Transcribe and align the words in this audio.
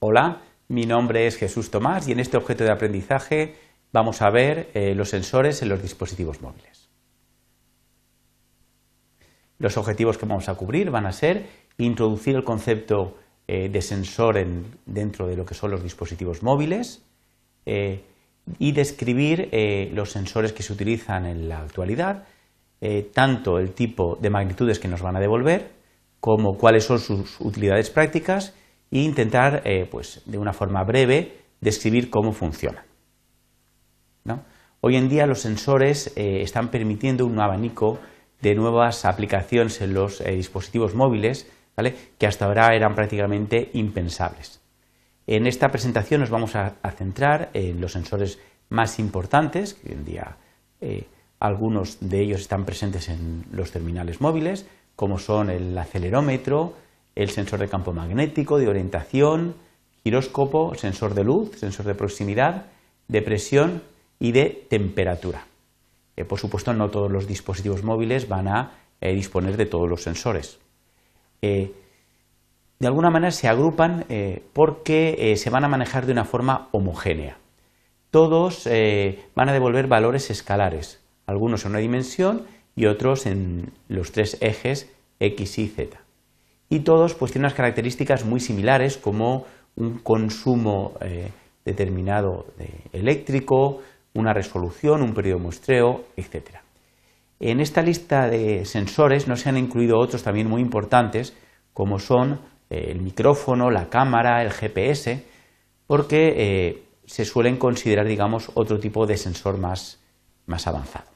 Hola, 0.00 0.42
mi 0.68 0.86
nombre 0.86 1.26
es 1.26 1.36
Jesús 1.36 1.72
Tomás 1.72 2.06
y 2.06 2.12
en 2.12 2.20
este 2.20 2.36
objeto 2.36 2.62
de 2.62 2.70
aprendizaje 2.70 3.56
vamos 3.92 4.22
a 4.22 4.30
ver 4.30 4.70
eh, 4.72 4.94
los 4.94 5.08
sensores 5.08 5.60
en 5.62 5.68
los 5.68 5.82
dispositivos 5.82 6.40
móviles. 6.40 6.88
Los 9.58 9.76
objetivos 9.76 10.16
que 10.16 10.24
vamos 10.24 10.48
a 10.48 10.54
cubrir 10.54 10.92
van 10.92 11.06
a 11.06 11.10
ser 11.10 11.48
introducir 11.78 12.36
el 12.36 12.44
concepto 12.44 13.16
eh, 13.48 13.70
de 13.70 13.82
sensor 13.82 14.36
dentro 14.86 15.26
de 15.26 15.36
lo 15.36 15.44
que 15.44 15.54
son 15.54 15.72
los 15.72 15.82
dispositivos 15.82 16.44
móviles 16.44 17.04
eh, 17.66 18.04
y 18.60 18.70
describir 18.70 19.50
los 19.92 20.12
sensores 20.12 20.52
que 20.52 20.62
se 20.62 20.72
utilizan 20.72 21.26
en 21.26 21.48
la 21.48 21.58
actualidad, 21.58 22.24
tanto 23.12 23.58
el 23.58 23.72
tipo 23.72 24.16
de 24.16 24.30
magnitudes 24.30 24.78
que 24.78 24.88
nos 24.88 25.02
van 25.02 25.16
a 25.16 25.20
devolver 25.20 25.72
como 26.20 26.56
cuáles 26.56 26.84
son 26.84 26.98
sus 26.98 27.38
utilidades 27.40 27.90
prácticas 27.90 28.54
e 28.90 29.00
intentar, 29.00 29.62
eh, 29.64 29.86
pues, 29.90 30.22
de 30.26 30.38
una 30.38 30.52
forma 30.52 30.82
breve, 30.84 31.38
describir 31.60 32.10
cómo 32.10 32.32
funcionan. 32.32 32.84
Hoy 34.80 34.94
en 34.94 35.08
día 35.08 35.26
los 35.26 35.40
sensores 35.40 36.12
eh, 36.14 36.42
están 36.42 36.70
permitiendo 36.70 37.26
un 37.26 37.40
abanico 37.40 37.98
de 38.40 38.54
nuevas 38.54 39.04
aplicaciones 39.04 39.80
en 39.80 39.92
los 39.92 40.20
eh, 40.20 40.30
dispositivos 40.32 40.94
móviles 40.94 41.50
que 42.16 42.26
hasta 42.26 42.44
ahora 42.44 42.74
eran 42.76 42.94
prácticamente 42.94 43.70
impensables. 43.72 44.60
En 45.26 45.46
esta 45.46 45.68
presentación 45.70 46.20
nos 46.20 46.30
vamos 46.30 46.54
a, 46.54 46.76
centrar 46.96 47.50
en 47.54 47.80
los 47.80 47.92
sensores 47.92 48.38
más 48.68 48.98
importantes, 48.98 49.74
que 49.74 49.88
hoy 49.88 49.94
en 49.94 50.04
día 50.04 50.36
algunos 51.40 51.98
de 52.00 52.20
ellos 52.20 52.40
están 52.40 52.64
presentes 52.64 53.08
en 53.08 53.44
los 53.52 53.70
terminales 53.70 54.20
móviles, 54.20 54.66
como 54.96 55.18
son 55.18 55.50
el 55.50 55.76
acelerómetro, 55.78 56.74
el 57.18 57.30
sensor 57.30 57.58
de 57.58 57.68
campo 57.68 57.92
magnético, 57.92 58.58
de 58.58 58.68
orientación, 58.68 59.56
giróscopo, 60.04 60.76
sensor 60.76 61.14
de 61.14 61.24
luz, 61.24 61.50
sensor 61.58 61.84
de 61.84 61.96
proximidad, 61.96 62.66
de 63.08 63.22
presión 63.22 63.82
y 64.20 64.30
de 64.30 64.66
temperatura. 64.70 65.44
Eh, 66.16 66.24
por 66.24 66.38
supuesto, 66.38 66.72
no 66.72 66.90
todos 66.90 67.10
los 67.10 67.26
dispositivos 67.26 67.82
móviles 67.82 68.28
van 68.28 68.46
a 68.46 68.70
eh, 69.00 69.12
disponer 69.14 69.56
de 69.56 69.66
todos 69.66 69.88
los 69.88 70.04
sensores. 70.04 70.60
Eh, 71.42 71.72
de 72.78 72.86
alguna 72.86 73.10
manera 73.10 73.32
se 73.32 73.48
agrupan 73.48 74.06
porque 74.52 75.34
se 75.36 75.50
van 75.50 75.64
a 75.64 75.68
manejar 75.68 76.06
de 76.06 76.12
una 76.12 76.24
forma 76.24 76.68
homogénea. 76.70 77.36
Todos 78.12 78.68
van 79.34 79.48
a 79.48 79.52
devolver 79.52 79.88
valores 79.88 80.30
escalares, 80.30 81.00
algunos 81.26 81.64
en 81.64 81.72
una 81.72 81.80
dimensión 81.80 82.46
y 82.76 82.86
otros 82.86 83.26
en 83.26 83.72
los 83.88 84.12
tres 84.12 84.38
ejes 84.40 84.94
X 85.18 85.58
y 85.58 85.66
Z 85.66 86.07
y 86.70 86.80
todos 86.80 87.14
pues 87.14 87.32
tienen 87.32 87.46
unas 87.46 87.54
características 87.54 88.24
muy 88.24 88.40
similares 88.40 88.98
como 88.98 89.46
un 89.76 89.98
consumo 89.98 90.94
eh, 91.00 91.30
determinado 91.64 92.46
de 92.58 92.68
eléctrico, 92.92 93.80
una 94.14 94.32
resolución, 94.32 95.02
un 95.02 95.14
periodo 95.14 95.38
de 95.38 95.44
muestreo, 95.44 96.04
etc. 96.16 96.56
En 97.40 97.60
esta 97.60 97.82
lista 97.82 98.28
de 98.28 98.64
sensores 98.64 99.28
no 99.28 99.36
se 99.36 99.48
han 99.48 99.56
incluido 99.56 99.98
otros 99.98 100.22
también 100.22 100.48
muy 100.48 100.60
importantes 100.60 101.36
como 101.72 101.98
son 101.98 102.40
eh, 102.70 102.88
el 102.90 103.00
micrófono, 103.00 103.70
la 103.70 103.88
cámara, 103.88 104.42
el 104.42 104.50
GPS, 104.50 105.24
porque 105.86 106.34
eh, 106.36 106.82
se 107.06 107.24
suelen 107.24 107.56
considerar, 107.56 108.06
digamos, 108.06 108.50
otro 108.54 108.78
tipo 108.78 109.06
de 109.06 109.16
sensor 109.16 109.58
más, 109.58 110.00
más 110.46 110.66
avanzado. 110.66 111.06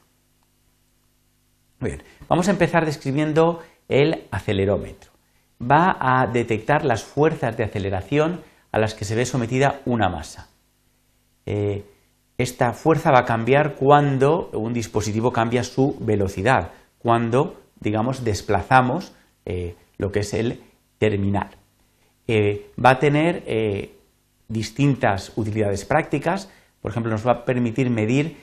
Bien, 1.79 2.01
vamos 2.29 2.47
a 2.47 2.51
empezar 2.51 2.85
describiendo 2.85 3.61
el 3.89 4.25
acelerómetro 4.31 5.12
va 5.69 5.97
a 5.99 6.27
detectar 6.27 6.85
las 6.85 7.03
fuerzas 7.03 7.57
de 7.57 7.63
aceleración 7.63 8.41
a 8.71 8.79
las 8.79 8.93
que 8.93 9.05
se 9.05 9.15
ve 9.15 9.25
sometida 9.25 9.81
una 9.85 10.09
masa. 10.09 10.49
Eh, 11.45 11.85
esta 12.37 12.73
fuerza 12.73 13.11
va 13.11 13.19
a 13.19 13.25
cambiar 13.25 13.75
cuando 13.75 14.49
un 14.53 14.73
dispositivo 14.73 15.31
cambia 15.31 15.63
su 15.63 15.97
velocidad, 15.99 16.71
cuando, 16.97 17.61
digamos, 17.79 18.23
desplazamos 18.23 19.13
eh, 19.45 19.75
lo 19.97 20.11
que 20.11 20.21
es 20.21 20.33
el 20.33 20.61
terminal. 20.97 21.49
Eh, 22.27 22.71
va 22.83 22.91
a 22.91 22.99
tener 22.99 23.43
distintas 24.47 25.33
utilidades 25.35 25.85
prácticas, 25.85 26.49
por 26.81 26.91
ejemplo, 26.91 27.11
nos 27.11 27.25
va 27.25 27.31
a 27.31 27.45
permitir 27.45 27.89
medir 27.89 28.37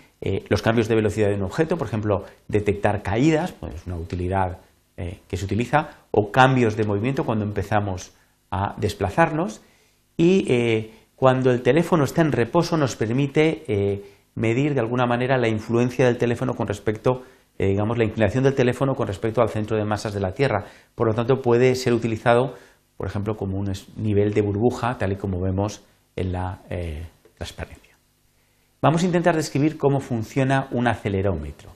los 0.49 0.63
cambios 0.63 0.87
de 0.87 0.95
velocidad 0.95 1.29
de 1.29 1.35
un 1.35 1.43
objeto, 1.43 1.79
por 1.79 1.87
ejemplo, 1.87 2.25
detectar 2.47 3.03
caídas, 3.03 3.53
pues 3.53 3.87
una 3.87 3.97
utilidad 3.97 4.59
eh, 5.01 5.21
que 5.29 5.39
se 5.39 5.47
utiliza, 5.47 5.89
o 6.11 6.31
cambios 6.31 6.77
de 6.77 6.85
movimiento 6.85 7.25
cuando 7.25 7.43
empezamos 7.47 8.13
a 8.51 8.75
desplazarnos, 8.77 9.63
y 10.19 10.45
eh, 10.53 10.93
cuando 11.17 11.51
el 11.51 11.63
teléfono 11.63 12.05
está 12.05 12.21
en 12.21 12.33
reposo 12.33 12.77
nos 12.77 12.97
permite 12.97 13.65
eh, 13.67 14.05
medir 14.35 14.75
de 14.75 14.81
alguna 14.81 15.07
manera 15.07 15.39
la 15.39 15.49
influencia 15.49 16.05
del 16.05 16.19
teléfono 16.19 16.55
con 16.55 16.67
respecto, 16.67 17.23
digamos, 17.59 17.97
la 17.97 18.05
inclinación 18.05 18.45
del 18.45 18.55
teléfono 18.55 18.95
con 18.95 19.07
respecto 19.07 19.41
al 19.41 19.49
centro 19.49 19.79
de 19.79 19.87
masas 19.87 20.13
de 20.13 20.21
la 20.21 20.35
Tierra. 20.35 20.67
Por 20.95 21.07
lo 21.07 21.15
tanto, 21.15 21.41
puede 21.41 21.75
ser 21.77 21.95
utilizado, 21.95 22.55
por 22.99 23.07
ejemplo, 23.07 23.39
como 23.39 23.57
un 23.57 23.73
nivel 23.97 24.35
de 24.35 24.43
burbuja, 24.43 24.99
tal 24.99 25.13
y 25.13 25.17
como 25.17 25.41
vemos 25.41 25.83
en 26.17 26.33
la 26.33 26.61
transparencia. 27.37 27.97
Vamos 28.83 29.03
a 29.03 29.07
intentar 29.07 29.37
describir 29.37 29.79
cómo 29.79 30.01
funciona 30.01 30.69
un 30.71 30.89
acelerómetro. 30.89 31.71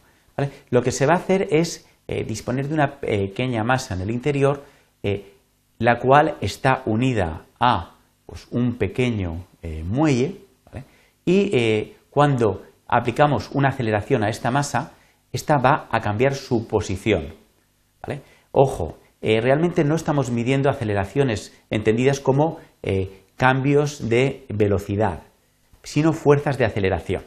Lo 0.71 0.83
que 0.83 0.91
se 0.91 1.07
va 1.07 1.15
a 1.15 1.19
hacer 1.19 1.49
es 1.51 1.87
eh, 2.07 2.23
disponer 2.23 2.69
de 2.69 2.75
una 2.75 3.01
pequeña 3.01 3.65
masa 3.65 3.95
en 3.95 4.03
el 4.03 4.11
interior, 4.11 4.63
eh, 5.03 5.33
la 5.79 5.99
cual 5.99 6.37
está 6.43 6.83
unida 6.85 7.47
a 7.59 7.95
pues, 8.27 8.47
un 8.51 8.77
pequeño 8.77 9.47
eh, 9.63 9.83
muelle, 9.83 10.41
y 11.25 11.95
cuando 12.11 12.65
aplicamos 12.87 13.49
una 13.55 13.71
aceleración 13.71 14.23
a 14.23 14.29
esta 14.29 14.51
masa, 14.51 14.93
esta 15.33 15.57
va 15.57 15.89
a 15.91 16.03
cambiar 16.03 16.35
su 16.35 16.69
posición. 16.69 17.33
Ojo, 18.53 18.99
realmente 19.23 19.85
no 19.85 19.95
estamos 19.95 20.31
midiendo 20.31 20.69
aceleraciones 20.69 21.59
entendidas 21.71 22.21
como 22.21 22.59
cambios 23.39 24.07
de 24.11 24.45
velocidad, 24.51 25.23
sino 25.83 26.13
fuerzas 26.13 26.59
de 26.59 26.67
aceleración. 26.67 27.23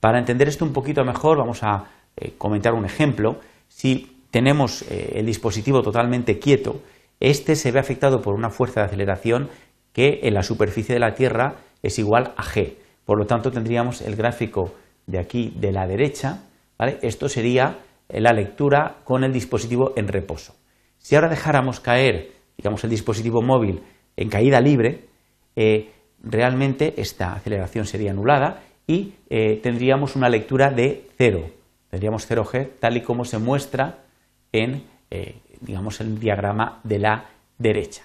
Para 0.00 0.18
entender 0.18 0.48
esto 0.48 0.64
un 0.64 0.72
poquito 0.72 1.04
mejor, 1.04 1.36
vamos 1.36 1.62
a 1.62 1.90
comentar 2.38 2.72
un 2.72 2.86
ejemplo. 2.86 3.40
Si 3.68 4.13
tenemos 4.34 4.82
eh, 4.90 5.12
el 5.14 5.26
dispositivo 5.26 5.80
totalmente 5.80 6.40
quieto, 6.40 6.80
este 7.20 7.54
se 7.54 7.70
ve 7.70 7.78
afectado 7.78 8.20
por 8.20 8.34
una 8.34 8.50
fuerza 8.50 8.80
de 8.80 8.86
aceleración 8.86 9.48
que 9.92 10.22
en 10.24 10.34
la 10.34 10.42
superficie 10.42 10.92
de 10.92 10.98
la 10.98 11.14
Tierra 11.14 11.58
es 11.84 12.00
igual 12.00 12.34
a 12.36 12.42
g. 12.42 12.74
Por 13.04 13.16
lo 13.16 13.26
tanto, 13.26 13.52
tendríamos 13.52 14.02
el 14.02 14.16
gráfico 14.16 14.74
de 15.06 15.20
aquí 15.20 15.52
de 15.54 15.70
la 15.70 15.86
derecha. 15.86 16.48
Esto 17.00 17.28
sería 17.28 17.78
la 18.08 18.32
lectura 18.32 18.96
con 19.04 19.22
el 19.22 19.32
dispositivo 19.32 19.92
en 19.94 20.08
reposo. 20.08 20.56
Si 20.98 21.14
ahora 21.14 21.28
dejáramos 21.28 21.78
caer, 21.78 22.32
digamos, 22.56 22.82
el 22.82 22.90
dispositivo 22.90 23.40
móvil 23.40 23.82
en 24.16 24.30
caída 24.30 24.60
libre, 24.60 25.04
eh, 25.54 25.92
realmente 26.20 26.94
esta 26.96 27.34
aceleración 27.34 27.86
sería 27.86 28.10
anulada 28.10 28.64
y 28.88 29.14
eh, 29.30 29.60
tendríamos 29.62 30.16
una 30.16 30.28
lectura 30.28 30.72
de 30.72 31.06
0. 31.18 31.50
Tendríamos 31.88 32.28
0G 32.28 32.70
tal 32.80 32.96
y 32.96 33.02
como 33.02 33.24
se 33.24 33.38
muestra 33.38 34.00
en 34.54 34.84
eh, 35.10 35.36
digamos, 35.60 36.00
el 36.00 36.18
diagrama 36.18 36.80
de 36.82 36.98
la 36.98 37.26
derecha. 37.58 38.02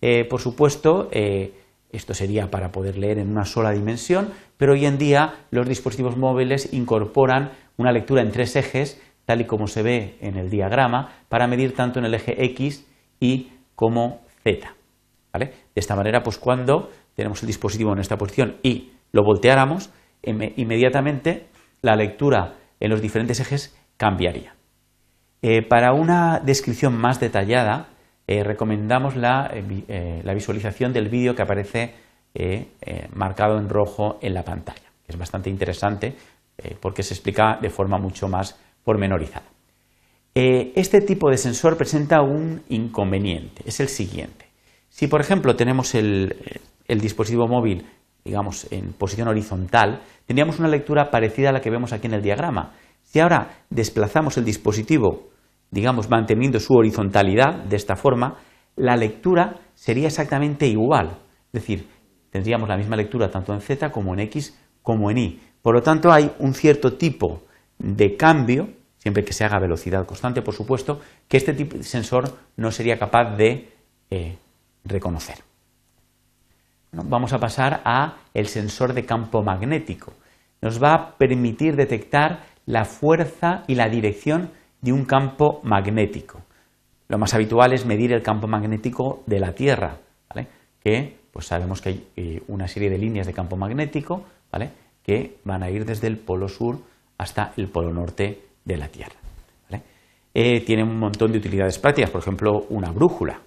Eh, 0.00 0.24
por 0.24 0.40
supuesto, 0.40 1.10
eh, 1.12 1.52
esto 1.92 2.14
sería 2.14 2.50
para 2.50 2.72
poder 2.72 2.96
leer 2.96 3.18
en 3.18 3.30
una 3.30 3.44
sola 3.44 3.72
dimensión, 3.72 4.30
pero 4.56 4.72
hoy 4.72 4.86
en 4.86 4.96
día 4.96 5.34
los 5.50 5.68
dispositivos 5.68 6.16
móviles 6.16 6.72
incorporan 6.72 7.52
una 7.76 7.92
lectura 7.92 8.22
en 8.22 8.30
tres 8.30 8.56
ejes, 8.56 9.02
tal 9.26 9.42
y 9.42 9.44
como 9.44 9.66
se 9.66 9.82
ve 9.82 10.16
en 10.22 10.36
el 10.36 10.48
diagrama, 10.48 11.12
para 11.28 11.46
medir 11.46 11.74
tanto 11.74 11.98
en 11.98 12.06
el 12.06 12.14
eje 12.14 12.42
X 12.44 12.86
y 13.20 13.50
como 13.74 14.22
Z. 14.42 14.74
De 15.34 15.52
esta 15.74 15.94
manera, 15.94 16.22
pues 16.22 16.38
cuando 16.38 16.90
tenemos 17.14 17.42
el 17.42 17.48
dispositivo 17.48 17.92
en 17.92 17.98
esta 17.98 18.16
posición 18.16 18.56
y 18.62 18.92
lo 19.12 19.22
volteáramos, 19.22 19.90
inmediatamente 20.22 21.48
la 21.82 21.96
lectura 21.96 22.54
en 22.80 22.90
los 22.90 23.02
diferentes 23.02 23.40
ejes 23.40 23.76
cambiaría. 23.96 24.54
Eh, 25.42 25.62
para 25.62 25.92
una 25.92 26.40
descripción 26.40 26.96
más 26.96 27.18
detallada, 27.18 27.88
eh, 28.26 28.44
recomendamos 28.44 29.14
eh, 29.16 30.20
la, 30.22 30.34
visualización 30.34 30.92
del 30.92 31.08
vídeo 31.08 31.34
que 31.34 31.42
aparece 31.42 31.94
marcado 33.12 33.58
en 33.58 33.68
rojo 33.68 34.18
en 34.22 34.34
la 34.34 34.44
pantalla, 34.44 34.92
es 35.08 35.18
bastante 35.18 35.50
interesante 35.50 36.14
porque 36.80 37.02
se 37.02 37.14
explica 37.14 37.58
de 37.60 37.70
forma 37.70 37.98
mucho 37.98 38.28
más 38.28 38.56
pormenorizada. 38.84 39.46
este 40.32 41.00
tipo 41.00 41.28
de 41.28 41.36
sensor 41.36 41.76
presenta 41.76 42.22
un 42.22 42.62
inconveniente, 42.68 43.64
es 43.66 43.80
el 43.80 43.88
siguiente. 43.88 44.46
Si, 44.90 45.08
por 45.08 45.20
ejemplo, 45.20 45.56
tenemos 45.56 45.96
el, 45.96 46.36
el 46.86 47.00
dispositivo 47.00 47.48
móvil 47.48 47.84
digamos, 48.24 48.70
en 48.70 48.92
posición 48.92 49.28
horizontal, 49.28 50.02
tendríamos 50.26 50.58
una 50.58 50.68
lectura 50.68 51.10
parecida 51.10 51.48
a 51.50 51.52
la 51.52 51.60
que 51.60 51.70
vemos 51.70 51.92
aquí 51.92 52.06
en 52.06 52.14
el 52.14 52.22
diagrama. 52.22 52.74
Si 53.10 53.18
ahora 53.18 53.64
desplazamos 53.70 54.38
el 54.38 54.44
dispositivo 54.44 55.30
digamos, 55.70 56.10
manteniendo 56.10 56.58
su 56.60 56.74
horizontalidad 56.74 57.64
de 57.64 57.76
esta 57.76 57.96
forma, 57.96 58.36
la 58.76 58.96
lectura 58.96 59.60
sería 59.74 60.08
exactamente 60.08 60.66
igual. 60.66 61.18
Es 61.52 61.62
decir, 61.62 61.88
tendríamos 62.30 62.68
la 62.68 62.76
misma 62.76 62.96
lectura 62.96 63.30
tanto 63.30 63.52
en 63.54 63.60
Z 63.60 63.90
como 63.90 64.14
en 64.14 64.20
X 64.20 64.58
como 64.82 65.10
en 65.10 65.18
Y. 65.18 65.40
Por 65.62 65.74
lo 65.74 65.82
tanto, 65.82 66.10
hay 66.10 66.32
un 66.38 66.54
cierto 66.54 66.94
tipo 66.94 67.42
de 67.78 68.16
cambio, 68.16 68.70
siempre 68.98 69.24
que 69.24 69.32
se 69.32 69.44
haga 69.44 69.58
velocidad 69.58 70.06
constante, 70.06 70.42
por 70.42 70.54
supuesto, 70.54 71.00
que 71.28 71.36
este 71.36 71.52
tipo 71.52 71.76
de 71.76 71.84
sensor 71.84 72.36
no 72.56 72.70
sería 72.70 72.98
capaz 72.98 73.36
de 73.36 73.72
eh, 74.10 74.36
reconocer. 74.84 75.38
vamos 76.92 77.32
a 77.32 77.38
pasar 77.38 77.82
a 77.84 78.16
el 78.34 78.46
sensor 78.48 78.94
de 78.94 79.04
campo 79.04 79.42
magnético. 79.42 80.12
Nos 80.62 80.82
va 80.82 80.94
a 80.94 81.16
permitir 81.16 81.76
detectar 81.76 82.49
la 82.70 82.84
fuerza 82.84 83.64
y 83.66 83.74
la 83.74 83.88
dirección 83.88 84.50
de 84.80 84.92
un 84.92 85.04
campo 85.04 85.60
magnético. 85.64 86.40
Lo 87.08 87.18
más 87.18 87.34
habitual 87.34 87.72
es 87.72 87.84
medir 87.84 88.12
el 88.12 88.22
campo 88.22 88.46
magnético 88.46 89.24
de 89.26 89.40
la 89.40 89.52
Tierra, 89.52 89.98
que 90.82 91.16
pues 91.32 91.46
sabemos 91.46 91.82
que 91.82 91.88
hay 91.90 92.06
eh, 92.16 92.42
una 92.48 92.66
serie 92.66 92.88
de 92.88 92.96
líneas 92.96 93.26
de 93.26 93.34
campo 93.34 93.56
magnético 93.56 94.24
que 95.02 95.36
van 95.44 95.62
a 95.62 95.70
ir 95.70 95.84
desde 95.84 96.06
el 96.06 96.16
polo 96.16 96.48
sur 96.48 96.78
hasta 97.18 97.52
el 97.56 97.68
polo 97.68 97.92
norte 97.92 98.40
de 98.64 98.76
la 98.76 98.88
Tierra. 98.88 99.16
Eh, 100.32 100.60
tiene 100.60 100.84
un 100.84 100.96
montón 100.96 101.32
de 101.32 101.38
utilidades 101.38 101.78
prácticas, 101.80 102.10
por 102.10 102.20
ejemplo, 102.20 102.66
una 102.70 102.92
brújula, 102.92 103.40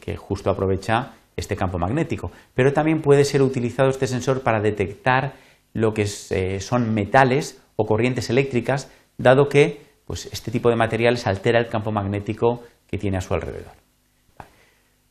que 0.00 0.16
justo 0.16 0.50
aprovecha 0.50 1.14
este 1.34 1.56
campo 1.56 1.78
magnético. 1.78 2.30
Pero 2.54 2.72
también 2.72 3.02
puede 3.02 3.24
ser 3.24 3.42
utilizado 3.42 3.90
este 3.90 4.06
sensor 4.06 4.42
para 4.42 4.60
detectar 4.60 5.34
lo 5.72 5.92
que 5.92 6.06
eh, 6.30 6.60
son 6.60 6.94
metales 6.94 7.60
o 7.76 7.86
corrientes 7.86 8.30
eléctricas, 8.30 8.90
dado 9.18 9.48
que 9.48 9.80
pues, 10.06 10.26
este 10.32 10.50
tipo 10.50 10.68
de 10.70 10.76
materiales 10.76 11.26
altera 11.26 11.60
el 11.60 11.68
campo 11.68 11.92
magnético 11.92 12.62
que 12.86 12.98
tiene 12.98 13.18
a 13.18 13.20
su 13.20 13.34
alrededor. 13.34 13.72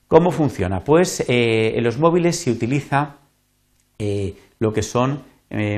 ¿Cómo 0.07 0.31
funciona? 0.31 0.83
Pues 0.83 1.21
eh, 1.27 1.73
en 1.75 1.83
los 1.83 1.97
móviles 1.97 2.37
se 2.37 2.51
utiliza 2.51 3.17
eh, 3.97 4.35
lo 4.59 4.73
que 4.73 4.83
son 4.83 5.23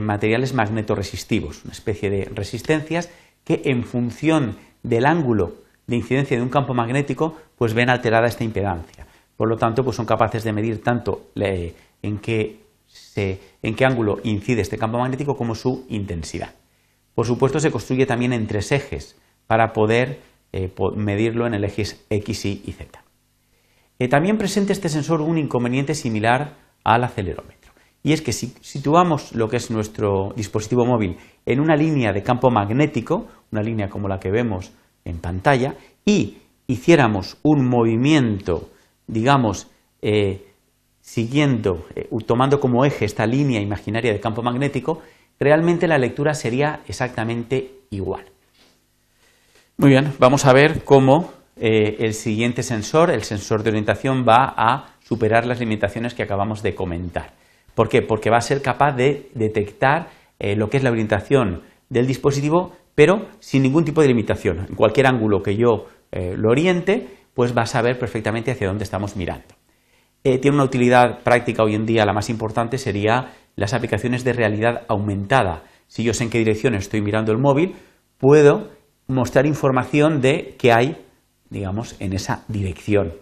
materiales 0.02 0.56
magnetoresistivos, 0.56 1.64
una 1.64 1.74
especie 1.74 2.10
de 2.10 2.26
resistencias 2.34 3.12
que 3.44 3.62
en 3.66 3.84
función 3.84 4.56
del 4.82 5.06
ángulo 5.06 5.56
de 5.86 5.98
incidencia 5.98 6.36
de 6.36 6.42
un 6.42 6.50
campo 6.50 6.74
magnético, 6.74 7.38
pues 7.58 7.76
ven 7.76 7.90
alterada 7.90 8.28
esta 8.28 8.44
impedancia. 8.44 9.06
Por 9.36 9.48
lo 9.50 9.58
tanto, 9.58 9.84
pues 9.84 9.96
son 9.96 10.08
capaces 10.08 10.44
de 10.44 10.54
medir 10.54 10.82
tanto 10.82 11.28
en 11.36 12.18
qué 12.20 12.60
en 13.16 13.76
qué 13.76 13.86
ángulo 13.86 14.20
incide 14.24 14.62
este 14.62 14.78
campo 14.78 14.98
magnético 14.98 15.36
como 15.36 15.56
su 15.56 15.86
intensidad. 15.90 16.54
Por 17.18 17.26
supuesto, 17.26 17.60
se 17.60 17.72
construye 17.72 18.06
también 18.06 18.32
en 18.32 18.46
tres 18.46 18.72
ejes 18.72 19.20
para 19.48 19.74
poder 19.74 20.20
eh, 20.54 20.72
medirlo 20.96 21.48
en 21.48 21.56
el 21.56 21.64
eje 21.64 21.82
X, 22.12 22.46
Y 22.46 22.62
y 22.64 22.72
Z. 22.74 23.04
Eh, 23.98 24.08
también 24.08 24.38
presenta 24.38 24.72
este 24.72 24.88
sensor 24.88 25.22
un 25.22 25.40
inconveniente 25.40 25.96
similar 25.96 26.58
al 26.84 27.04
acelerómetro. 27.04 27.74
Y 28.04 28.14
es 28.14 28.22
que 28.22 28.34
si 28.34 28.54
situamos 28.62 29.34
lo 29.34 29.50
que 29.50 29.58
es 29.58 29.72
nuestro 29.72 30.32
dispositivo 30.36 30.86
móvil 30.86 31.18
en 31.48 31.60
una 31.60 31.76
línea 31.76 32.14
de 32.14 32.22
campo 32.22 32.52
magnético, 32.52 33.26
una 33.52 33.64
línea 33.64 33.90
como 33.90 34.08
la 34.08 34.20
que 34.20 34.30
vemos 34.30 34.72
en 35.04 35.18
pantalla, 35.18 35.74
y 36.06 36.38
hiciéramos 36.68 37.40
un 37.42 37.68
movimiento, 37.68 38.70
digamos, 39.08 39.72
eh, 40.04 40.52
siguiendo, 41.02 41.84
tomando 42.28 42.60
como 42.60 42.86
eje 42.86 43.06
esta 43.06 43.26
línea 43.26 43.60
imaginaria 43.60 44.14
de 44.14 44.20
campo 44.20 44.44
magnético, 44.44 45.02
realmente 45.40 45.88
la 45.88 45.98
lectura 45.98 46.34
sería 46.34 46.82
exactamente 46.88 47.72
igual. 47.90 48.26
Muy 49.78 49.90
bien, 49.90 50.14
vamos 50.20 50.46
a 50.46 50.54
ver 50.54 50.84
cómo 50.84 51.32
eh, 51.56 51.98
el 52.00 52.14
siguiente 52.14 52.64
sensor, 52.64 53.12
el 53.12 53.24
sensor 53.24 53.64
de 53.64 53.70
orientación, 53.70 54.26
va 54.28 54.54
a 54.58 54.96
superar 55.02 55.46
las 55.46 55.60
limitaciones 55.60 56.14
que 56.14 56.24
acabamos 56.24 56.64
de 56.64 56.76
comentar. 56.76 57.34
¿Por 57.76 57.90
qué? 57.90 58.02
Porque 58.02 58.30
va 58.30 58.38
a 58.38 58.42
ser 58.42 58.62
capaz 58.62 58.94
de 58.94 59.30
detectar 59.36 60.10
eh, 60.40 60.56
lo 60.56 60.70
que 60.70 60.78
es 60.78 60.84
la 60.84 60.92
orientación 60.92 61.62
del 61.90 62.08
dispositivo, 62.08 62.76
pero 62.96 63.28
sin 63.40 63.62
ningún 63.64 63.86
tipo 63.86 64.02
de 64.02 64.08
limitación. 64.08 64.66
En 64.70 64.76
cualquier 64.76 65.08
ángulo 65.08 65.44
que 65.44 65.56
yo 65.56 65.86
lo 66.10 66.50
oriente, 66.50 67.06
pues 67.38 67.56
va 67.56 67.62
a 67.62 67.68
saber 67.68 68.00
perfectamente 68.00 68.50
hacia 68.50 68.68
dónde 68.68 68.84
estamos 68.84 69.16
mirando. 69.16 69.54
Eh, 70.24 70.40
tiene 70.40 70.56
una 70.56 70.66
utilidad 70.66 71.20
práctica 71.24 71.64
hoy 71.64 71.76
en 71.76 71.86
día, 71.86 72.04
la 72.04 72.12
más 72.12 72.32
importante 72.32 72.80
sería 72.80 73.32
las 73.58 73.74
aplicaciones 73.74 74.24
de 74.24 74.32
realidad 74.32 74.84
aumentada. 74.88 75.64
Si 75.88 76.04
yo 76.04 76.14
sé 76.14 76.24
en 76.24 76.30
qué 76.30 76.38
dirección 76.38 76.74
estoy 76.76 77.02
mirando 77.02 77.34
el 77.34 77.40
móvil, 77.40 77.76
puedo 78.18 78.70
mostrar 79.08 79.46
información 79.46 80.22
de 80.22 80.56
qué 80.58 80.72
hay, 80.72 81.06
digamos, 81.50 81.98
en 82.00 82.14
esa 82.14 82.46
dirección. 82.48 83.14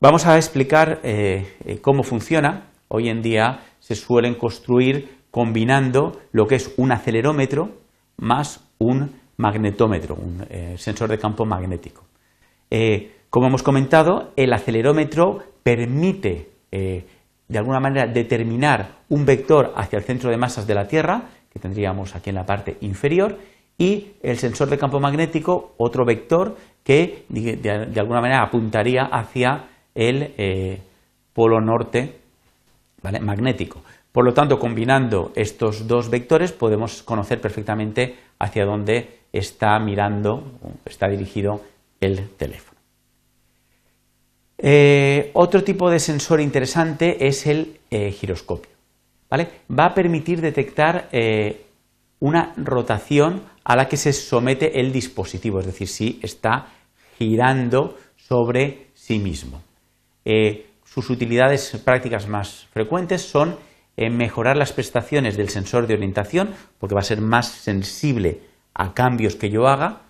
Vamos 0.00 0.26
a 0.26 0.36
explicar 0.36 0.98
eh, 1.04 1.46
eh, 1.64 1.78
cómo 1.80 2.02
funciona. 2.02 2.70
Hoy 2.88 3.08
en 3.08 3.22
día 3.22 3.60
se 3.78 3.94
suelen 3.94 4.34
construir 4.34 5.18
combinando 5.30 6.20
lo 6.32 6.46
que 6.46 6.56
es 6.56 6.74
un 6.76 6.90
acelerómetro 6.90 7.70
más 8.16 8.68
un 8.78 9.20
magnetómetro, 9.36 10.16
un 10.16 10.44
sensor 10.76 11.08
de 11.08 11.18
campo 11.18 11.46
magnético. 11.46 12.04
como 13.30 13.46
hemos 13.46 13.62
comentado, 13.62 14.32
el 14.36 14.52
acelerómetro 14.52 15.38
permite 15.62 16.50
eh, 16.70 17.04
de 17.52 17.58
alguna 17.58 17.80
manera 17.80 18.06
determinar 18.06 19.02
un 19.10 19.26
vector 19.26 19.74
hacia 19.76 19.98
el 19.98 20.04
centro 20.04 20.30
de 20.30 20.38
masas 20.38 20.66
de 20.66 20.74
la 20.74 20.88
Tierra, 20.88 21.24
que 21.52 21.60
tendríamos 21.60 22.16
aquí 22.16 22.30
en 22.30 22.36
la 22.36 22.46
parte 22.46 22.78
inferior, 22.80 23.36
y 23.76 24.12
el 24.22 24.38
sensor 24.38 24.70
de 24.70 24.78
campo 24.78 25.00
magnético, 25.00 25.74
otro 25.76 26.06
vector 26.06 26.56
que 26.82 27.26
de, 27.28 28.00
alguna 28.00 28.22
manera 28.22 28.42
apuntaría 28.42 29.04
hacia 29.04 29.64
el 29.94 30.32
eh, 30.38 30.80
polo 31.34 31.60
norte 31.60 32.20
magnético. 33.02 33.82
Por 34.12 34.24
lo 34.24 34.32
tanto, 34.32 34.58
combinando 34.58 35.32
estos 35.34 35.86
dos 35.86 36.08
vectores 36.08 36.52
podemos 36.52 37.02
conocer 37.02 37.40
perfectamente 37.40 38.16
hacia 38.38 38.64
dónde 38.64 39.20
está 39.32 39.78
mirando, 39.78 40.52
está 40.86 41.08
dirigido 41.08 41.60
el 42.00 42.30
teléfono. 42.30 42.71
Eh, 44.64 45.32
otro 45.34 45.64
tipo 45.64 45.90
de 45.90 45.98
sensor 45.98 46.40
interesante 46.40 47.26
es 47.26 47.48
el 47.48 47.80
eh, 47.90 48.12
giroscopio. 48.12 48.70
Va 49.32 49.86
a 49.86 49.94
permitir 49.94 50.40
detectar 50.40 51.08
eh, 51.10 51.66
una 52.20 52.52
rotación 52.56 53.42
a 53.64 53.74
la 53.74 53.88
que 53.88 53.96
se 53.96 54.12
somete 54.12 54.78
el 54.78 54.92
dispositivo, 54.92 55.58
es 55.58 55.66
decir, 55.66 55.88
si 55.88 56.20
está 56.22 56.66
girando 57.18 57.96
sobre 58.16 58.86
sí 58.94 59.18
mismo. 59.18 59.60
sus 60.84 61.10
utilidades 61.10 61.80
prácticas 61.84 62.28
más 62.28 62.68
frecuentes 62.72 63.22
son 63.22 63.56
mejorar 63.96 64.56
las 64.56 64.72
prestaciones 64.72 65.36
del 65.36 65.48
sensor 65.48 65.86
de 65.86 65.94
orientación, 65.94 66.50
porque 66.78 66.94
va 66.94 67.00
a 67.00 67.04
ser 67.04 67.20
más 67.20 67.48
sensible 67.48 68.40
a 68.74 68.92
cambios 68.92 69.36
que 69.36 69.50
yo 69.50 69.66
haga, 69.66 70.02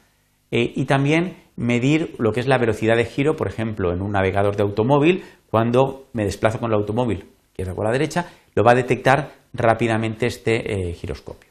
y 0.50 0.84
también 0.86 1.36
medir 1.62 2.16
lo 2.18 2.32
que 2.32 2.40
es 2.40 2.48
la 2.48 2.58
velocidad 2.58 2.96
de 2.96 3.04
giro, 3.04 3.36
por 3.36 3.46
ejemplo, 3.46 3.92
en 3.92 4.02
un 4.02 4.12
navegador 4.12 4.56
de 4.56 4.64
automóvil, 4.64 5.22
cuando 5.48 6.08
me 6.12 6.24
desplazo 6.24 6.58
con 6.58 6.70
el 6.70 6.76
automóvil, 6.76 7.26
izquierda 7.50 7.72
o 7.76 7.84
la 7.84 7.92
derecha, 7.92 8.26
lo 8.54 8.64
va 8.64 8.72
a 8.72 8.74
detectar 8.74 9.30
rápidamente 9.52 10.26
este 10.26 10.90
eh, 10.90 10.94
giroscopio. 10.94 11.50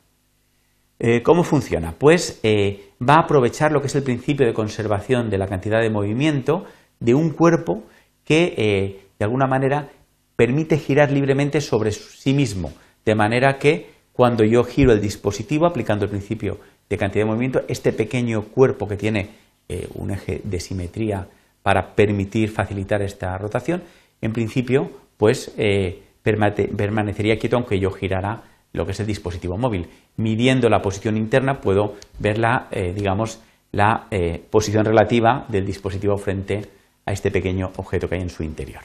Eh, 1.00 1.24
¿Cómo 1.24 1.44
funciona? 1.44 1.96
Pues 1.98 2.40
eh, 2.44 2.92
va 3.02 3.16
a 3.16 3.22
aprovechar 3.22 3.72
lo 3.72 3.80
que 3.80 3.88
es 3.88 3.96
el 3.96 4.04
principio 4.04 4.46
de 4.46 4.54
conservación 4.54 5.30
de 5.30 5.38
la 5.38 5.48
cantidad 5.48 5.82
de 5.82 5.90
movimiento 5.90 6.66
de 7.00 7.16
un 7.16 7.32
cuerpo 7.32 7.84
que, 8.24 9.02
de 9.18 9.26
alguna 9.26 9.48
manera, 9.48 9.90
permite 10.36 10.78
girar 10.78 11.12
libremente 11.12 11.60
sobre 11.60 11.92
sí 11.92 12.34
mismo, 12.34 12.72
de 13.04 13.16
manera 13.16 13.58
que 13.58 13.90
cuando 14.14 14.44
yo 14.44 14.64
giro 14.64 14.92
el 14.92 15.02
dispositivo 15.02 15.66
aplicando 15.66 16.06
el 16.06 16.12
principio 16.12 16.60
de 16.88 16.98
cantidad 16.98 17.26
de 17.26 17.32
movimiento, 17.32 17.62
este 17.68 17.94
pequeño 17.94 18.44
cuerpo 18.44 18.88
que 18.88 18.98
tiene 18.98 19.30
eh, 19.74 19.88
un 19.96 20.12
eje 20.12 20.42
de 20.44 20.60
simetría 20.60 21.30
para 21.64 21.96
permitir 21.96 22.50
facilitar 22.50 23.02
esta 23.02 23.38
rotación, 23.38 23.82
en 24.20 24.34
principio, 24.34 24.92
pues 25.16 25.54
eh, 25.58 26.04
permanecería 26.24 27.40
quieto 27.40 27.56
aunque 27.56 27.80
yo 27.80 27.90
girara 27.90 28.44
lo 28.74 28.86
que 28.86 28.92
es 28.92 29.00
el 29.00 29.08
dispositivo 29.08 29.58
móvil. 29.58 29.88
Midiendo 30.18 30.68
la 30.68 30.82
posición 30.82 31.16
interna 31.16 31.62
puedo 31.62 31.96
ver 32.20 32.38
la, 32.38 32.68
eh, 32.70 32.92
digamos, 32.94 33.40
la 33.72 34.08
posición 34.50 34.84
relativa 34.84 35.46
del 35.48 35.66
dispositivo 35.66 36.18
frente 36.18 36.66
a 37.06 37.14
este 37.14 37.32
pequeño 37.32 37.72
objeto 37.78 38.10
que 38.10 38.16
hay 38.16 38.22
en 38.22 38.30
su 38.30 38.44
interior. 38.44 38.82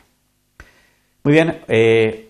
Muy 1.24 1.32
bien, 1.32 1.58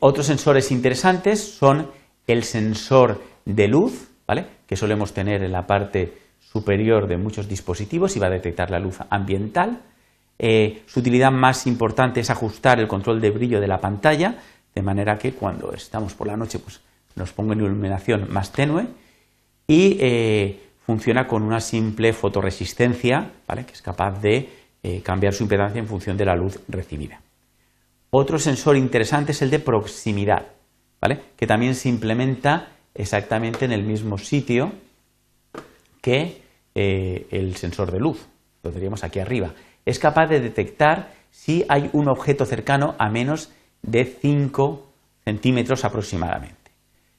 otros 0.00 0.24
sensores 0.24 0.72
interesantes 0.72 1.42
son 1.42 1.90
el 2.26 2.44
sensor 2.44 3.20
de 3.44 3.68
luz, 3.68 4.08
¿vale? 4.26 4.46
que 4.66 4.74
solemos 4.74 5.12
tener 5.12 5.42
en 5.42 5.52
la 5.52 5.66
parte 5.66 6.25
superior 6.56 7.06
de 7.06 7.18
muchos 7.18 7.48
dispositivos 7.48 8.16
y 8.16 8.18
va 8.18 8.28
a 8.28 8.30
detectar 8.30 8.70
la 8.70 8.78
luz 8.78 8.98
ambiental. 9.10 9.82
Eh, 10.38 10.82
su 10.86 11.00
utilidad 11.00 11.30
más 11.30 11.66
importante 11.66 12.20
es 12.20 12.30
ajustar 12.30 12.80
el 12.80 12.88
control 12.88 13.20
de 13.20 13.30
brillo 13.30 13.60
de 13.60 13.68
la 13.68 13.78
pantalla, 13.78 14.38
de 14.74 14.82
manera 14.82 15.18
que 15.18 15.32
cuando 15.32 15.74
estamos 15.74 16.14
por 16.14 16.26
la 16.26 16.36
noche 16.36 16.58
pues, 16.58 16.80
nos 17.14 17.32
ponga 17.32 17.52
una 17.52 17.64
iluminación 17.64 18.32
más 18.32 18.52
tenue 18.52 18.86
y 19.66 19.98
eh, 20.00 20.60
funciona 20.86 21.26
con 21.26 21.42
una 21.42 21.60
simple 21.60 22.14
fotoresistencia, 22.14 23.32
que 23.46 23.72
es 23.72 23.82
capaz 23.82 24.18
de 24.22 24.48
eh, 24.82 25.02
cambiar 25.02 25.34
su 25.34 25.42
impedancia 25.42 25.78
en 25.78 25.88
función 25.88 26.16
de 26.16 26.24
la 26.24 26.36
luz 26.36 26.58
recibida. 26.68 27.20
Otro 28.10 28.38
sensor 28.38 28.78
interesante 28.78 29.32
es 29.32 29.42
el 29.42 29.50
de 29.50 29.58
proximidad, 29.58 30.46
¿vale? 31.02 31.20
que 31.36 31.46
también 31.46 31.74
se 31.74 31.90
implementa 31.90 32.68
exactamente 32.94 33.66
en 33.66 33.72
el 33.72 33.82
mismo 33.82 34.16
sitio 34.16 34.72
que 36.00 36.45
eh, 36.78 37.26
el 37.30 37.56
sensor 37.56 37.90
de 37.90 37.98
luz. 37.98 38.28
Lo 38.62 38.70
tendríamos 38.70 39.02
aquí 39.02 39.18
arriba. 39.18 39.52
Es 39.86 39.98
capaz 39.98 40.26
de 40.26 40.40
detectar 40.40 41.08
si 41.30 41.64
hay 41.70 41.88
un 41.94 42.06
objeto 42.06 42.44
cercano 42.44 42.94
a 42.98 43.08
menos 43.08 43.50
de 43.80 44.04
5 44.04 44.86
centímetros 45.24 45.86
aproximadamente. 45.86 46.72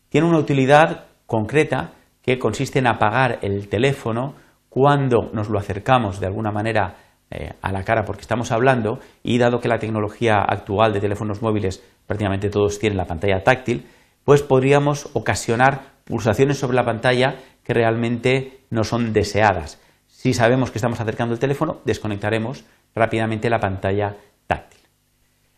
Tiene 0.10 0.28
una 0.28 0.38
utilidad 0.38 1.06
concreta 1.26 1.94
que 2.22 2.38
consiste 2.38 2.78
en 2.78 2.86
apagar 2.86 3.40
el 3.42 3.68
teléfono 3.68 4.36
cuando 4.70 5.32
nos 5.34 5.50
lo 5.50 5.58
acercamos 5.58 6.20
de 6.20 6.28
alguna 6.28 6.52
manera 6.52 6.98
eh, 7.32 7.54
a 7.60 7.72
la 7.72 7.84
cara 7.84 8.06
porque 8.06 8.22
estamos 8.22 8.52
hablando 8.52 9.00
y 9.24 9.40
dado 9.40 9.60
que 9.60 9.70
la 9.70 9.80
tecnología 9.80 10.36
actual 10.36 10.94
de 10.94 11.00
teléfonos 11.00 11.42
móviles 11.42 11.84
prácticamente 12.06 12.52
todos 12.52 12.78
tienen 12.78 12.98
la 12.98 13.06
pantalla 13.06 13.44
táctil, 13.44 13.88
pues 14.24 14.44
podríamos 14.44 15.10
ocasionar 15.14 15.97
pulsaciones 16.08 16.58
sobre 16.58 16.76
la 16.76 16.86
pantalla 16.86 17.36
que 17.64 17.74
realmente 17.74 18.62
no 18.70 18.84
son 18.84 19.14
deseadas. 19.14 19.80
Si 20.08 20.34
sabemos 20.34 20.72
que 20.72 20.78
estamos 20.78 21.00
acercando 21.00 21.34
el 21.34 21.40
teléfono, 21.40 21.82
desconectaremos 21.86 22.64
rápidamente 22.96 23.50
la 23.50 23.60
pantalla 23.60 24.16
táctil. 24.48 24.82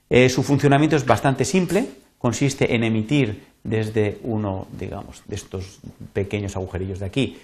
Eh, 0.09 0.27
su 0.29 0.43
funcionamiento 0.43 0.95
es 0.95 1.05
bastante 1.05 1.45
simple, 1.45 1.87
consiste 2.17 2.75
en 2.75 2.83
emitir 2.83 3.47
desde 3.63 4.17
uno, 4.23 4.67
digamos, 4.77 5.23
de 5.27 5.35
estos 5.35 5.79
pequeños 6.13 6.55
agujerillos 6.55 6.99
de 6.99 7.05
aquí, 7.05 7.37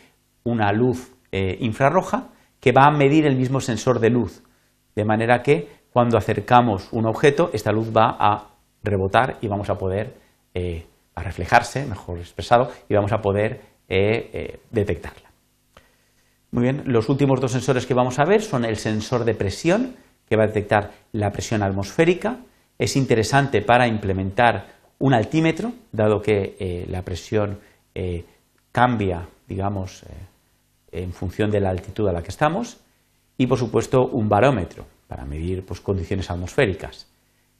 una 0.44 0.72
luz 0.72 1.14
eh, 1.32 1.58
infrarroja 1.62 2.30
que 2.60 2.72
va 2.72 2.86
a 2.86 2.92
medir 2.92 3.26
el 3.26 3.36
mismo 3.36 3.60
sensor 3.60 4.00
de 4.00 4.10
luz, 4.10 4.42
de 4.96 5.06
manera 5.06 5.42
que 5.44 5.86
cuando 5.92 6.18
acercamos 6.18 6.92
un 6.92 7.06
objeto, 7.06 7.52
esta 7.54 7.72
luz 7.72 7.96
va 7.96 8.18
a 8.20 8.48
rebotar 8.84 9.38
y 9.42 9.48
vamos 9.48 9.70
a 9.70 9.76
poder, 9.76 10.14
eh, 10.54 10.86
a 11.16 11.24
reflejarse, 11.24 11.86
mejor 11.86 12.20
expresado, 12.20 12.72
y 12.90 12.94
vamos 12.94 13.12
a 13.12 13.22
poder 13.22 13.62
eh, 13.88 14.60
detectarla. 14.70 15.32
Muy 16.52 16.64
bien, 16.64 16.84
los 16.86 17.10
últimos 17.10 17.42
dos 17.42 17.52
sensores 17.52 17.86
que 17.86 17.94
vamos 17.94 18.20
a 18.20 18.26
ver 18.26 18.42
son 18.42 18.66
el 18.66 18.78
sensor 18.78 19.26
de 19.26 19.34
presión, 19.34 19.96
que 20.30 20.36
va 20.36 20.44
a 20.44 20.48
detectar 20.48 20.92
la 21.12 21.32
presión 21.32 21.64
atmosférica. 21.64 22.38
Es 22.78 22.96
interesante 22.96 23.62
para 23.62 23.88
implementar 23.88 24.68
un 25.00 25.14
altímetro, 25.14 25.74
dado 25.92 26.22
que 26.22 26.86
la 26.90 27.02
presión 27.04 27.60
cambia, 28.72 29.28
digamos, 29.48 30.06
en 30.92 31.14
función 31.14 31.52
de 31.52 31.60
la 31.60 31.70
altitud 31.70 32.08
a 32.08 32.14
la 32.14 32.24
que 32.24 32.30
estamos 32.30 32.78
y, 33.38 33.48
por 33.48 33.60
supuesto, 33.60 34.08
un 34.08 34.30
barómetro 34.30 34.86
para 35.08 35.26
medir 35.26 35.66
pues, 35.66 35.82
condiciones 35.82 36.30
atmosféricas. 36.30 37.08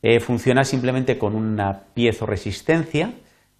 Eh, 0.02 0.20
funciona 0.20 0.64
simplemente 0.64 1.18
con 1.18 1.36
una 1.36 1.84
piezo-resistencia 1.94 3.14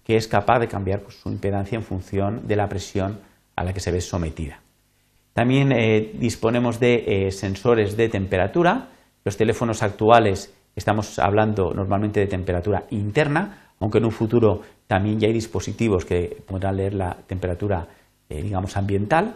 que 0.06 0.14
es 0.14 0.28
capaz 0.28 0.60
de 0.60 0.68
cambiar 0.68 1.02
pues, 1.02 1.16
su 1.16 1.28
impedancia 1.28 1.74
en 1.74 1.82
función 1.82 2.46
de 2.46 2.54
la 2.54 2.68
presión 2.68 3.18
a 3.56 3.64
la 3.64 3.72
que 3.72 3.80
se 3.80 3.90
ve 3.90 4.00
sometida. 4.00 4.60
También 5.32 5.72
eh, 5.72 6.12
disponemos 6.14 6.78
de 6.78 7.26
eh, 7.26 7.32
sensores 7.32 7.96
de 7.96 8.08
temperatura. 8.08 8.90
Los 9.24 9.36
teléfonos 9.36 9.82
actuales 9.82 10.54
estamos 10.76 11.18
hablando 11.18 11.74
normalmente 11.74 12.20
de 12.20 12.28
temperatura 12.28 12.84
interna, 12.90 13.72
aunque 13.80 13.98
en 13.98 14.04
un 14.04 14.12
futuro 14.12 14.60
también 14.86 15.18
ya 15.18 15.26
hay 15.26 15.34
dispositivos 15.34 16.04
que 16.04 16.36
podrán 16.46 16.76
leer 16.76 16.94
la 16.94 17.16
temperatura, 17.26 17.88
digamos, 18.28 18.76
ambiental 18.76 19.34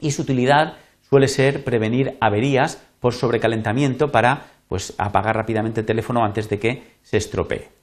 y 0.00 0.10
su 0.10 0.22
utilidad 0.22 0.74
suele 1.00 1.28
ser 1.28 1.62
prevenir 1.62 2.16
averías 2.20 2.82
por 3.00 3.14
sobrecalentamiento 3.14 4.10
para 4.10 4.46
pues, 4.68 4.94
apagar 4.98 5.36
rápidamente 5.36 5.80
el 5.80 5.86
teléfono 5.86 6.24
antes 6.24 6.48
de 6.48 6.58
que 6.58 6.82
se 7.02 7.16
estropee. 7.16 7.77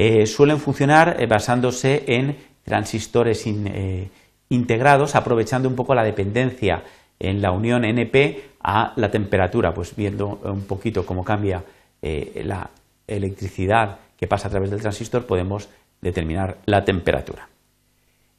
Eh, 0.00 0.26
suelen 0.26 0.60
funcionar 0.60 1.16
eh, 1.18 1.26
basándose 1.26 2.04
en 2.06 2.36
transistores 2.62 3.44
eh, 3.48 4.08
integrados, 4.48 5.16
aprovechando 5.16 5.68
un 5.68 5.74
poco 5.74 5.92
la 5.92 6.04
dependencia 6.04 6.84
en 7.18 7.42
la 7.42 7.50
unión 7.50 7.84
NP 7.84 8.58
a 8.62 8.92
la 8.94 9.10
temperatura, 9.10 9.74
pues 9.74 9.96
viendo 9.96 10.38
un 10.44 10.68
poquito 10.68 11.04
cómo 11.04 11.24
cambia 11.24 11.64
la 12.00 12.70
electricidad 13.08 13.98
que 14.16 14.28
pasa 14.28 14.46
a 14.46 14.50
través 14.52 14.70
del 14.70 14.80
transistor, 14.80 15.26
podemos 15.26 15.68
determinar 16.00 16.58
la 16.66 16.84
temperatura. 16.84 17.48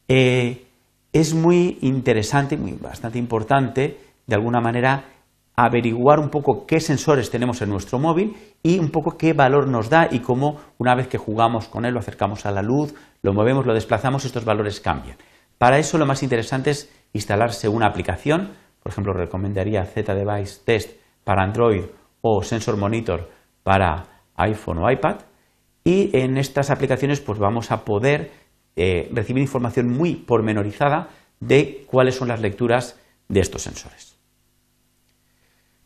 Es 0.07 1.33
muy 1.33 1.77
interesante, 1.81 2.55
muy, 2.55 2.71
bastante 2.71 3.17
importante, 3.17 3.97
de 4.25 4.35
alguna 4.35 4.61
manera, 4.61 5.03
averiguar 5.65 6.19
un 6.19 6.29
poco 6.29 6.65
qué 6.65 6.79
sensores 6.79 7.29
tenemos 7.29 7.61
en 7.61 7.69
nuestro 7.69 7.99
móvil 7.99 8.37
y 8.63 8.79
un 8.79 8.91
poco 8.91 9.17
qué 9.17 9.33
valor 9.33 9.67
nos 9.67 9.89
da 9.89 10.07
y 10.09 10.19
cómo 10.19 10.57
una 10.77 10.95
vez 10.95 11.07
que 11.07 11.17
jugamos 11.17 11.67
con 11.67 11.83
él, 11.83 11.93
lo 11.93 11.99
acercamos 11.99 12.45
a 12.45 12.51
la 12.51 12.61
luz, 12.61 12.93
lo 13.21 13.33
movemos, 13.33 13.65
lo 13.65 13.73
desplazamos, 13.73 14.23
estos 14.23 14.45
valores 14.45 14.79
cambian. 14.79 15.17
Para 15.57 15.77
eso 15.77 15.97
lo 15.97 16.05
más 16.05 16.23
interesante 16.23 16.71
es 16.71 16.89
instalarse 17.11 17.67
una 17.67 17.87
aplicación, 17.87 18.53
por 18.81 18.93
ejemplo, 18.93 19.11
recomendaría 19.11 19.83
Z-Device 19.83 20.61
Test 20.63 20.91
para 21.25 21.43
Android 21.43 21.83
o 22.21 22.41
Sensor 22.41 22.77
Monitor 22.77 23.29
para 23.63 24.05
iPhone 24.37 24.77
o 24.77 24.89
iPad 24.89 25.17
y 25.83 26.17
en 26.17 26.37
estas 26.37 26.69
aplicaciones 26.69 27.19
pues 27.19 27.37
vamos 27.37 27.71
a 27.71 27.83
poder 27.83 28.31
eh, 28.77 29.09
recibir 29.11 29.41
información 29.41 29.89
muy 29.89 30.15
pormenorizada 30.15 31.09
de 31.41 31.85
cuáles 31.87 32.15
son 32.15 32.29
las 32.29 32.39
lecturas 32.39 32.97
de 33.27 33.41
estos 33.41 33.63
sensores. 33.63 34.18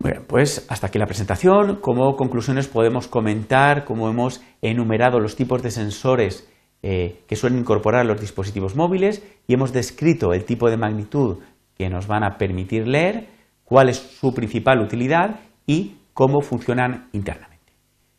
Bueno, 0.03 0.21
pues 0.27 0.65
hasta 0.67 0.87
aquí 0.87 0.99
la 0.99 1.05
presentación. 1.05 1.77
Como 1.77 2.17
conclusiones 2.17 2.67
podemos 2.67 3.07
comentar 3.07 3.85
cómo 3.85 4.09
hemos 4.09 4.41
enumerado 4.61 5.17
los 5.21 5.37
tipos 5.37 5.63
de 5.63 5.71
sensores 5.71 6.45
eh, 6.81 7.21
que 7.25 7.37
suelen 7.37 7.59
incorporar 7.59 8.05
los 8.05 8.19
dispositivos 8.19 8.75
móviles 8.75 9.23
y 9.47 9.53
hemos 9.53 9.71
descrito 9.71 10.33
el 10.33 10.43
tipo 10.43 10.69
de 10.69 10.75
magnitud 10.75 11.37
que 11.77 11.89
nos 11.89 12.07
van 12.07 12.25
a 12.25 12.37
permitir 12.37 12.85
leer, 12.85 13.29
cuál 13.63 13.87
es 13.87 13.95
su 13.95 14.33
principal 14.33 14.81
utilidad 14.81 15.39
y 15.65 15.95
cómo 16.13 16.41
funcionan 16.41 17.07
internamente. 17.13 17.71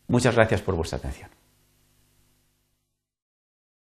Muchas 0.08 0.34
gracias 0.34 0.62
por 0.62 0.76
vuestra 0.76 0.98
atención. 0.98 1.33